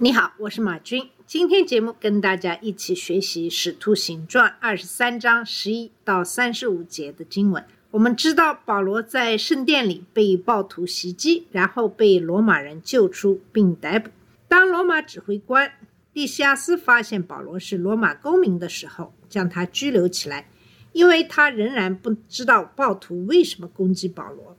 [0.00, 1.10] 你好，我是马军。
[1.26, 7.64] 今天节目跟大家一起学习《使徒行传》二十三章十一到三十五节的经文。
[7.90, 14.08] 我们知道保罗在圣殿里被暴徒袭击，然后被罗马人救出并逮捕。
[14.46, 15.72] 当罗马指挥官
[16.12, 20.48] 利西亚斯发现保罗是罗马公民的时候，将他拘留起来，
[20.92, 24.56] 因为他仍然不知道暴徒为什么攻击保罗。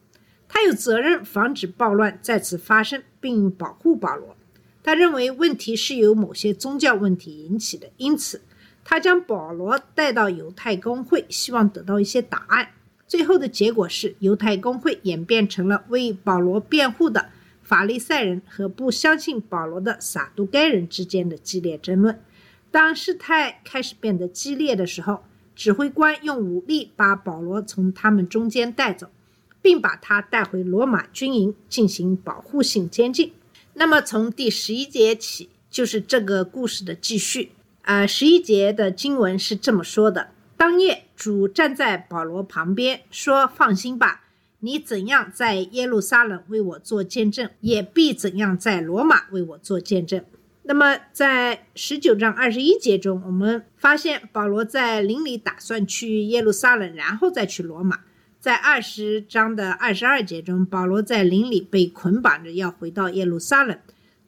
[0.50, 4.36] 他有责任防止暴乱再次发生，并保护保罗。
[4.84, 8.42] 他认为问题是由某些宗教问题引起的，因此
[8.84, 12.70] 他将保罗带到犹太公会，希望得到一些答案。
[13.08, 17.30] 最后的结果是，犹太公会演变成了为保罗辩护的
[17.62, 22.20] 法利赛人和不相信保罗的撒都该人之间的激烈争论。
[22.72, 25.24] 当事态开始变得激烈的时候，
[25.56, 29.10] 指挥官用武力把保罗从他们中间带走，
[29.62, 33.34] 并把他带回罗马军营进行保护性监禁。
[33.80, 37.54] 那么从第十一节起，就是这个故事的继续。
[37.84, 44.26] 啊、十一节的经文是这么说的：当夜，主站在保罗旁边，说：“放心吧，
[44.60, 50.26] 你怎样在耶路撒冷为我做见证，也必怎样在罗马为我做见证。”
[50.64, 58.02] 那么，在十九章二十一节中，我们发现保罗在灵里打算去耶路撒冷，然后再去罗马。
[58.40, 63.78] 在二十章的二十二节中，保罗在林里被捆绑着要回到耶路撒冷，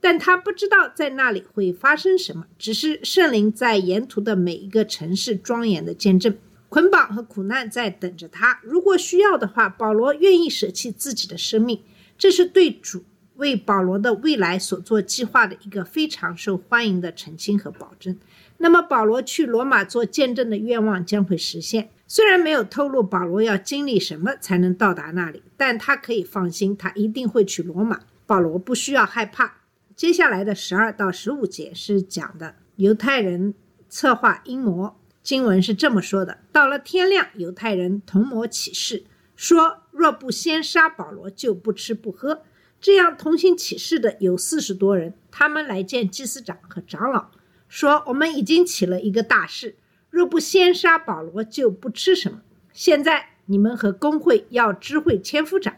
[0.02, 6.38] 但他不知道在那里会发生什么，只是圣灵在沿途的每一个城市庄严的见证，
[6.68, 8.59] 捆绑和苦难在等着他。
[8.63, 11.81] 如果需要的话，保罗愿意舍弃自己的生命，
[12.18, 13.06] 这是对主
[13.38, 18.18] 为保罗的未来所做计划的一个非常受欢迎的澄清和保证。
[18.58, 21.90] 那么，保罗去罗马做见证的愿望将会实现。
[22.13, 28.01] 虽然没有透露保罗要经历什么才能到达那里，但他可以放心，他一定会去罗马。
[28.25, 29.61] 保罗不需要害怕。
[29.95, 33.53] 接下来的十二到十五节是讲的犹太人
[33.88, 34.94] 策划阴谋。
[35.23, 39.05] 经文是这么说的：到了天亮，犹太人同谋起誓，
[39.38, 42.41] 说若不先杀保罗，就不吃不喝。
[42.81, 47.29] 这样同行起誓的有四十多人，他们来见祭司长和长老，
[47.69, 49.78] 说我们已经起了一个大事。
[50.11, 52.41] 若不先杀保罗，就不吃什么。
[52.73, 55.75] 现在你们和工会要知会千夫长，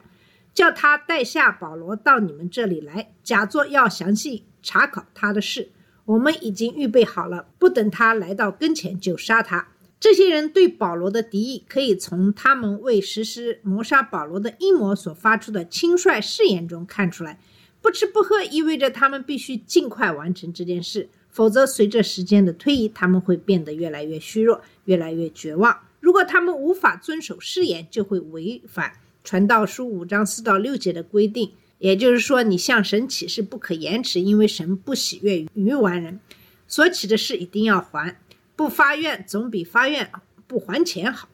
[0.54, 5.70] 叫他带下保罗到你们这里来，假作要详细查考他的事。
[6.06, 9.70] 我们已经预备好了，不等他来到跟前就杀他。
[10.00, 17.40] 这些人对保罗的敌意，可以从他们为实施谋杀保罗的阴谋所发出的轻率誓言中看出来。
[17.82, 21.10] 不吃不喝意味着他们必须尽快完成这件事。
[21.34, 25.80] 否则，随着时间的推移，他们会变得越来越虚弱，越来越绝望。
[26.00, 31.52] 如果他们无法遵守誓言，就会违反传道书五章四到六节的规定。
[31.80, 36.20] 也就是说，你向神起誓不可延迟，因为神不喜悦于完人。
[36.68, 38.18] 所起的誓一定要还，
[38.56, 40.10] 不发愿总比发愿
[40.48, 41.28] 不还钱好。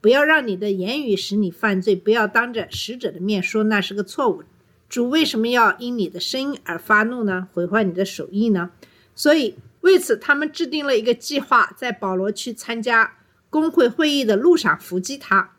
[0.00, 4.44] 不要让你的言语使你犯罪，不要当着使者的面说那是个错误。
[4.88, 7.48] 主为什么要因你的声音而发怒呢？
[7.52, 8.70] 毁坏你的手艺呢？
[9.16, 13.16] 所以，为此，他们制定了一个计划，在保罗去参加
[13.50, 15.50] 工会会议的路上伏击他。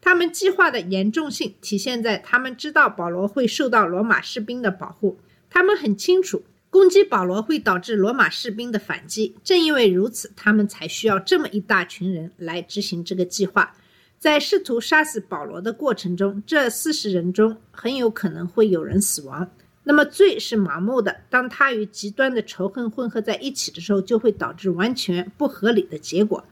[0.00, 9.34] 他们计划的严重性体现在他们知道保罗会受到罗马士兵的保护，他们很清楚攻击保罗会导致罗马士兵的反击。
[9.42, 13.74] 正因为如此，他们才需要这么一大群人来执行这个计划。
[14.18, 19.50] 在试图杀死保罗的过程中，这四十人中很有可能会有人死亡。
[19.84, 26.44] 那么罪是盲目的，当它与极端的仇恨混合在一起的时候，就会导致完全不合理的结果。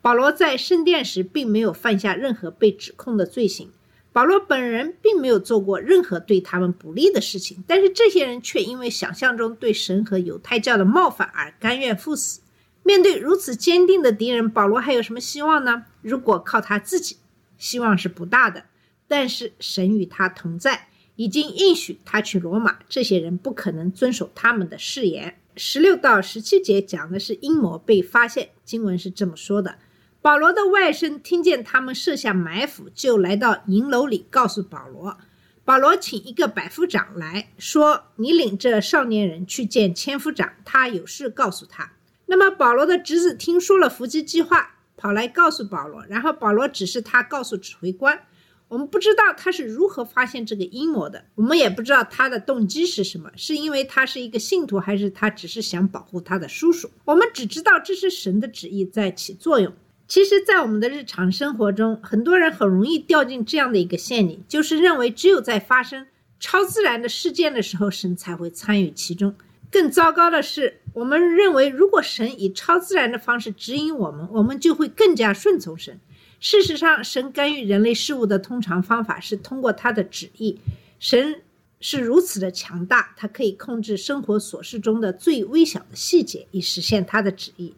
[0.00, 3.70] 保罗在圣殿时并没有犯下任何被指控的罪行，
[4.12, 12.40] 保罗本人并没有做过任何对他们不利的事情，但是这些人却因为想象中对神和犹太教的冒犯而甘愿赴死。
[12.84, 15.84] 面对如此坚定的敌人，保罗还有什么希望呢？
[16.00, 17.18] 如果靠他自己，
[17.58, 18.64] 希望是不大的。
[19.06, 20.88] 但是神与他同在。
[21.18, 25.36] 已经应许他去罗马，这些人不可能遵守他们的誓言。
[25.56, 29.78] 十六到十七节讲的是阴谋被发现，经文是这么说的：
[30.22, 35.18] 保罗的外甥听见他们设下埋伏，就来到营楼里告诉保罗。
[35.64, 41.94] 保罗请一个百夫长来说：“你领这少年人去见千夫长，他有事告诉他。”
[42.26, 48.20] 那么保罗的侄子听说了伏击计划，跑来告诉保罗，然后保罗指示他告诉指挥官。
[48.68, 56.90] 我们不知道他是如何发现这个阴谋的，我们也不知道他的动机是什么，是因为他是一个信徒，还是他只是想保护他的叔叔？
[57.04, 59.72] 我们只知道这是神的旨意在起作用。
[60.06, 66.06] 其实，在我们的日常生活中，很多人很容易掉进这样的一个陷阱，就是认为只有在发生
[66.40, 69.34] 超自然的事件的时候，神才会参与其中。
[69.70, 76.00] 更糟糕的是，我们认为如果神以超自然的方式指引我们，我们就会更加顺从神。
[76.40, 80.58] 事实上，神干预人类事物的通常方法是通过他的旨意。
[81.00, 81.42] 神
[81.80, 87.74] 是如此的强大，他可以控制生活琐事中的最微小的细节，以实现他的旨意。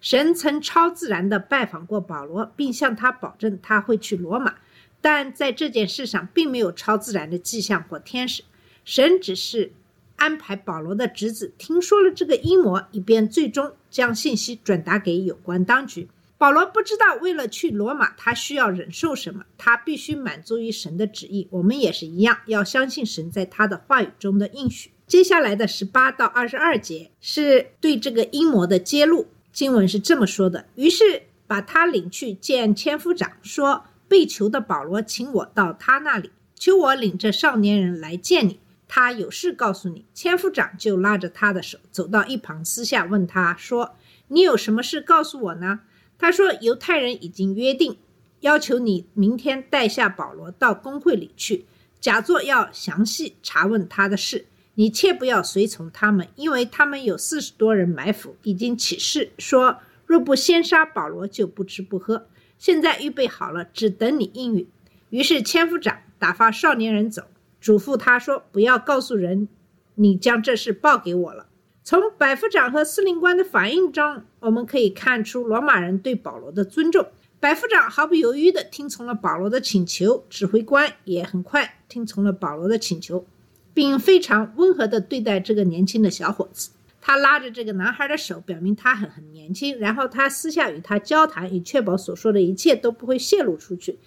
[0.00, 4.54] 神曾超自然地拜访过保罗，并向他保证他会去罗马，
[5.00, 8.42] 但在这件事上并没有超自然的迹象或天使。
[8.84, 9.72] 神只是
[10.16, 16.08] 安排保罗的侄子听说了这个阴谋，以便最终将信息转达给有关当局。
[16.40, 21.46] 保罗不知道为了去罗马，他需要忍受什么，他必须满足于神的旨意。
[21.50, 24.90] 我们也是一样，要相信神在他的话语中的应许。
[25.06, 29.26] 接下来的十八到二十二节是对这个阴谋的揭露。
[29.52, 38.58] 经文是这么说的：于是把他领去见千夫长，说被囚的保罗请我到他那里，求我领着少年人来见你，
[38.88, 40.06] 他有事告诉你。
[40.14, 43.94] 千夫长就拉着他的手走到一旁，私下问他说
[44.28, 45.80] ：“你有什么事告诉我呢？”
[46.20, 47.96] 他说：“犹太人已经约定，
[48.40, 51.64] 要求你明天带下保罗到公会里去，
[51.98, 54.44] 假作要详细查问他的事。
[54.74, 62.26] 你切不要随从他们，因为他们有四十多人埋伏，已经起誓说，若不先杀保罗，就不吃不喝。
[62.58, 64.68] 现在预备好了，只等你应允。”
[65.08, 67.24] 于是千夫长打发少年人走，
[67.62, 69.48] 嘱咐他说：“不要告诉人，
[69.94, 71.46] 你将这事报给我了。”
[71.90, 77.04] 从百夫长和司令官的反应中，我们可以看出罗马人对保罗的尊重。
[77.40, 83.26] 百夫长毫不犹豫地听从了保罗的请求，指挥官也很快听从了保罗的请求，
[83.74, 86.70] 并非常温和地对待这个年轻的小伙子。
[87.00, 89.76] 他拉着这个男孩的手，表明他很很年轻。
[89.80, 93.98] 然后他私下与他交谈，以确保所说的一切都不会泄露出去，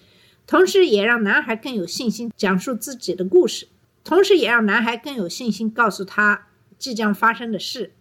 [0.46, 3.68] 同时也让男孩更有信心讲述自己的故事，
[4.02, 6.46] 同时也让男孩更有信心告诉他。
[6.78, 7.92] 即将发生的事，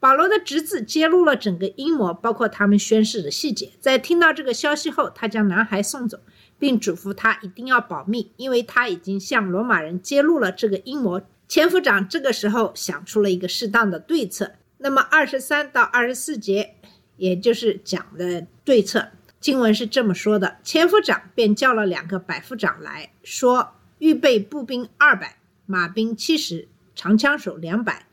[0.00, 3.72] 保罗的侄子揭露了整个阴谋，包括他们宣誓的细节。
[3.80, 6.20] 在听到这个消息后，他将男孩送走，
[6.58, 11.20] 并嘱咐他一定要保密，因为他已经向罗马人揭露了这个阴谋。
[11.48, 14.52] 千夫长这个时候想出了一个适当的对策。
[14.76, 16.74] 那么二十三到二十四节，
[17.16, 19.08] 也就是讲的对策，
[19.40, 28.06] 经文是这么说的：千夫长便叫了两个百夫长来说，预备步兵二百，马兵七十，长枪手两百。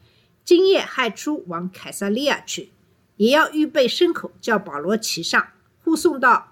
[0.46, 2.70] 今夜亥初往凯撒利亚去，
[3.18, 5.48] 也要预备牲口，叫保罗骑上，
[5.84, 6.52] 护送到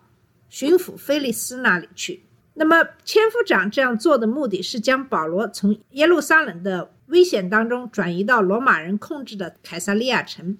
[0.49, 2.23] 巡抚菲利斯那里去。
[2.55, 10.57] 那么，千夫长这样做的目的是将保罗从耶路撒冷的危险当中转移到罗马人控制的凯撒利亚城，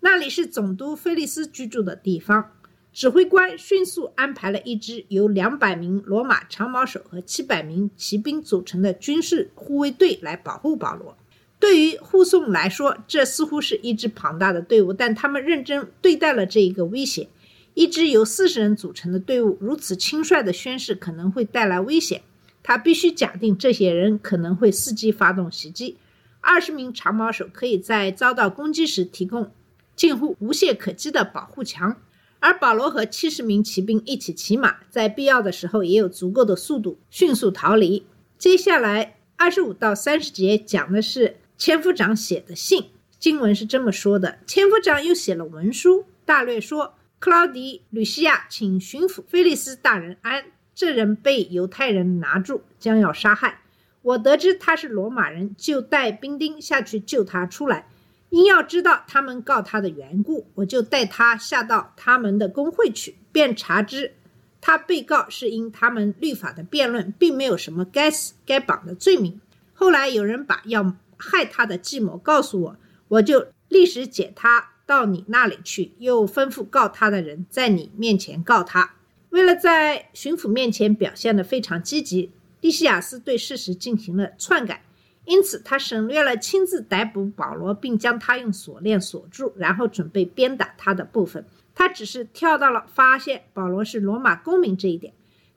[0.00, 2.50] 那里是总督菲利斯居住的地方。
[2.92, 11.16] 指挥官迅速安排了一支由两百名罗马长矛手和七百名骑兵组成的军事护卫队来保护保罗。
[11.62, 17.28] 对于护送来说，这似乎是一支庞大的队伍，但他们认真对待了这一个威胁。
[17.74, 22.22] 一支由四十人组成的队伍如此轻率的宣誓可能会带来危险，
[22.64, 25.98] 他必须假定这些人可能会伺机发动袭击。
[26.40, 29.52] 二十名长矛手可以在遭到攻击时提供
[29.94, 31.96] 近乎无懈可击的保护墙，
[32.40, 38.04] 而保罗和七十名骑兵一起骑马，在必要的时候也有足够的速度迅速逃离。
[38.36, 41.36] 接下来二十五到三十节讲的是。
[41.64, 42.90] 千夫长写的信，
[43.20, 53.60] 经文是这么说的：千夫长又写了文书，大略说：克劳迪、吕西亚请巡抚菲利斯大人安，这人被犹太人拿住，将要杀害。
[54.02, 57.86] 我得知他是罗马人，就带兵丁下去救他出来。
[58.30, 64.14] 因要知道他们告他的缘故，我就带他下到他们的工会去，便查知
[64.60, 69.40] 他被告是因他们律法的辩论，并没有什么该死该绑的罪名。
[69.72, 70.96] 后来有人把要。
[71.22, 72.76] 害他的计谋告诉我，
[73.08, 78.94] 我就立时解他到你那里去，又吩咐告他的人在你面前告他。
[79.30, 84.84] 为了在巡抚面前表现得非常积极，利西亚斯对事实进行了篡改，
[85.24, 91.46] 因此他省略了亲自逮捕保罗并将他用锁链锁住，然后准备鞭打他的部分。
[91.74, 95.14] 他只是跳到了发现保罗是罗马公民这一点，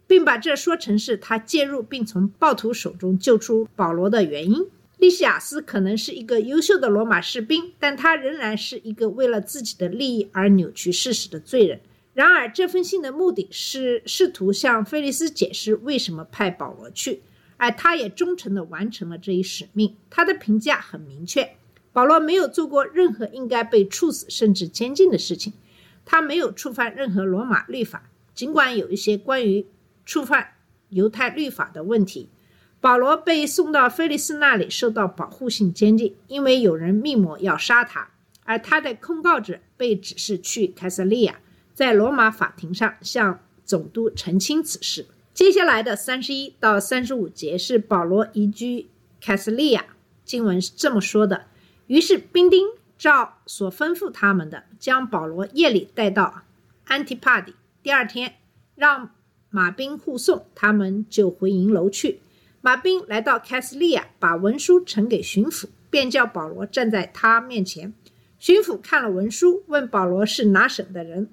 [0.08, 4.66] 并把这说成是他介入并从暴徒手中救出保罗的原因。
[4.98, 11.82] 利西亚斯可能是一个优秀的罗马士兵，但他仍然是一个为了自己的利益而扭曲事实的罪人。
[12.14, 17.22] 然而，这封信的目的是试图向菲利斯解释为什么派保罗去，
[17.58, 19.98] 而他也忠诚地完成了这一使命。
[20.10, 21.58] 他的评价很明确：
[21.92, 25.52] 保罗没有做过任何应该被处死甚至监禁的事情，
[26.06, 29.66] 他没有触犯任何罗马律法，尽管有一些关于
[30.06, 30.54] 触犯
[30.88, 32.30] 犹太律法的问题。
[32.86, 38.12] 保罗被送到菲利斯那里，受到保护性监禁，因为有人密谋要杀他，
[38.44, 41.40] 而他的控告者被指示去凯撒利亚。
[41.74, 45.08] 在罗马法庭上向总督澄清此事。
[45.34, 48.88] 接下来的三十一到三十五节是保罗移居
[49.20, 49.84] 凯撒利亚。
[50.24, 51.48] 经文是这么说的：
[51.88, 52.68] 于是兵丁
[53.00, 56.44] 照所吩咐他们的，将保罗夜里带到
[56.84, 57.56] 安提帕底。
[57.82, 58.36] 第二天，
[58.76, 59.10] 让
[59.50, 62.20] 马兵护送，他们就回营楼去。
[62.66, 67.94] 马兵来到凯撒利亚，把文书呈给巡抚，便叫保罗站在他面前。
[68.40, 71.30] 巡抚看了文书，问保罗是哪省的人。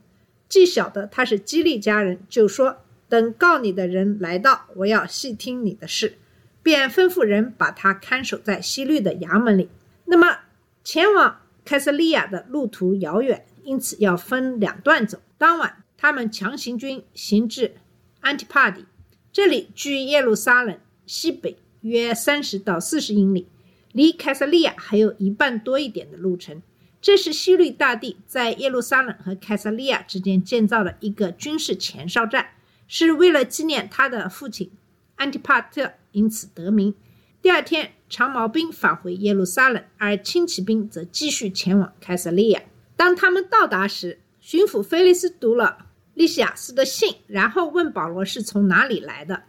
[0.47, 6.19] 既晓得他是基利家人，就说：“等告你的人来到，我要细听你的事。”
[6.63, 9.71] 便吩咐人把他看守在西律的衙门里。
[10.05, 10.41] 那么，
[10.85, 15.19] 前往凯瑟利亚的路途遥远，因此要分两段走。
[15.39, 17.77] 当晚，他们强行军行至
[18.21, 18.85] 安提帕底，
[19.33, 23.47] 这里距耶路撒冷西北约三十到四十英里，
[23.93, 26.63] 离凯撒利亚还有一半多一点的路程。
[27.01, 32.51] 这是西律大帝在耶路撒冷和凯撒利亚之间建造的一个军事前哨站，
[32.87, 34.71] 是为了纪念他的父亲
[35.17, 36.95] 安提帕特，因此得名。
[37.43, 42.63] 第二天，长矛兵返回耶路撒冷，而轻骑兵则继续前往凯撒利亚。
[42.97, 49.43] 当他们到达时，巡抚菲利斯读了利西亚斯的信，然后问保罗是从哪里来的。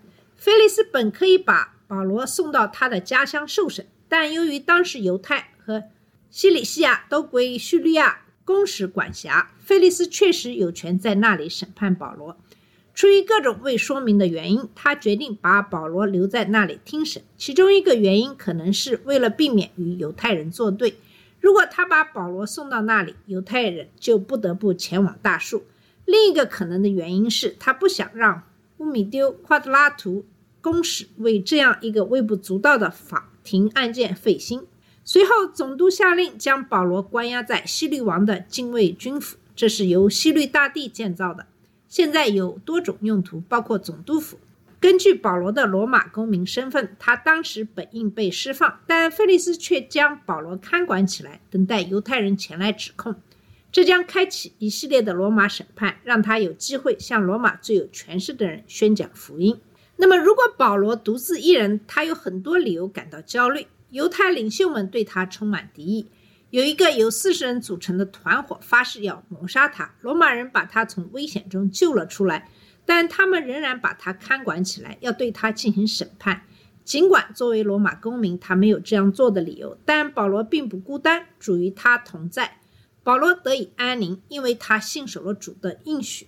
[0.43, 5.85] 菲利斯本可以把保罗送到他的家乡受审，但由于当时犹太和
[6.29, 12.37] 西里西亚都归叙利亚公使管辖，菲利斯确实有权在那里审判保罗。
[12.93, 17.23] 出于各种未说明的原因，他决定把保罗留在那里听审。
[17.37, 20.95] 其中一个原因可能是为了避免与犹太人作对。
[21.39, 25.63] 如果他把保罗送到那里，犹太人就不得不前往大树。
[26.03, 28.43] 另一个可能的原因是他不想让
[28.79, 30.25] 乌米丢夸德拉图
[30.63, 34.65] 公使为这样一个微不足道的法庭案件费心。
[35.03, 41.45] 随后，总督下令将保罗关押在西律王的禁卫军府，这是由西律大帝建造的，
[41.89, 44.39] 现在有多种用途，包括总督府。
[44.79, 53.15] 根据保罗的罗马公民身份，他当时本应被释放，但菲利斯却将保罗看管起来，等待犹太人前来指控。
[53.73, 59.59] 这将开启一系列的罗马审判，让他有机会向罗马最有权势的人宣讲福音。
[60.03, 63.67] 那么，如果保罗独自一人，他有很多理由感到焦虑。
[63.89, 66.09] 犹太领袖们对他充满敌意，
[66.49, 69.95] 有一个由四十人组成的团伙发誓要谋杀他。
[70.01, 72.49] 罗马人把他从危险中救了出来，
[72.85, 76.41] 但他们仍然把他看管起来，要对他进行审判。
[76.83, 82.57] 尽管作为罗马公民，他没有这样做的理由，但保罗并不孤单，主与他同在。
[83.03, 86.27] 保罗得以安宁，因为他信守了主的应许。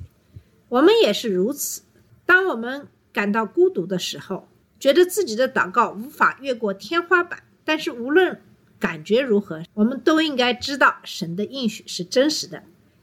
[0.70, 1.82] 我们也是如此。
[2.26, 7.44] 当我们感到孤独的时候，觉得自己的祷告无法越过天花板。
[7.64, 8.42] 但是无论
[8.78, 12.62] 感觉如何，我们都应该知道神的应许是真实的。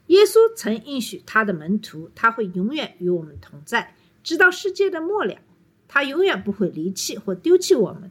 [0.08, 5.36] 耶稣曾应许他的门徒，他会永远与我们同在，直到世界的末了。
[5.88, 8.10] 他永远不会离弃或丢弃我们。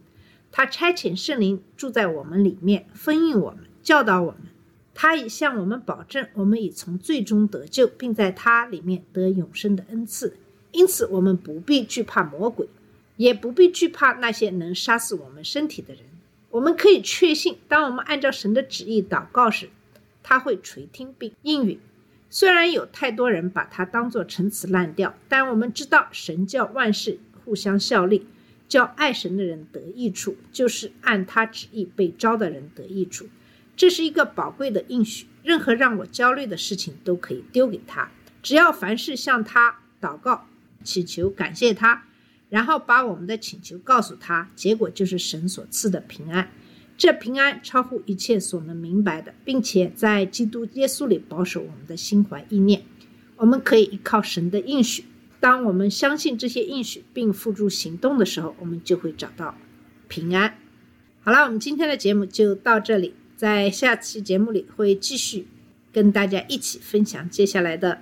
[0.51, 4.41] 他差遣圣灵住在我们里面，封印我们，教导我们。
[4.96, 10.38] 他已向我们保证，我们已从最终得救，并在他里面得永生的恩赐。
[10.72, 12.68] 因此，我们不必惧怕魔鬼，
[13.18, 16.04] 也不必惧怕那些能杀死我们身体的人。
[16.50, 19.70] 我们可以确信，当我们按照神的旨意祷告时，
[20.22, 21.80] 他会垂听并应允。
[22.30, 28.25] 虽然有太多人把它当作陈词滥调，但我们知道神叫万事互相效力，
[28.68, 33.28] 叫爱神的人得益处，就是按他旨意被招的人得益处。
[33.75, 35.28] 这是一个宝贵的应许。
[35.44, 38.12] 任何让我焦虑的事情都可以丢给他，
[38.44, 40.46] 只要凡事向他祷告、
[40.83, 42.03] 祈求、感谢他。
[42.50, 46.51] 然后把我们的请求告诉他，结果就是神所赐的平安。
[46.97, 52.83] 这平安超乎一切所能明白的，并且在基督耶稣里保守我们的心怀意念。
[53.38, 55.05] 我们可以依靠神的应许。
[55.39, 59.57] 当我们相信这些应许并付诸行动的时候，我们就会找到
[60.07, 60.55] 平安。
[61.21, 65.47] 好了，我们今天的节目就到这里，在下期节目里会继续
[65.91, 68.01] 跟大家一起分享接下来的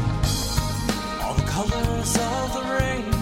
[1.69, 3.20] colors of the rainbow.